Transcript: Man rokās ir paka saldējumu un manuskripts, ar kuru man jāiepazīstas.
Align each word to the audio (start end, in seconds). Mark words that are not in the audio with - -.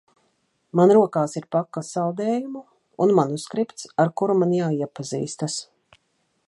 Man 0.79 0.93
rokās 0.97 1.35
ir 1.41 1.45
paka 1.55 1.83
saldējumu 1.89 2.63
un 3.07 3.15
manuskripts, 3.21 3.87
ar 4.05 4.13
kuru 4.23 4.39
man 4.41 4.59
jāiepazīstas. 4.63 5.63